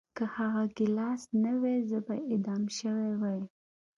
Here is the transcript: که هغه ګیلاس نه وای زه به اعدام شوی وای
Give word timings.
که 0.15 0.23
هغه 0.35 0.63
ګیلاس 0.77 1.21
نه 1.43 1.51
وای 1.61 1.79
زه 1.89 1.97
به 2.05 2.15
اعدام 2.31 2.63
شوی 2.79 3.11
وای 3.19 3.41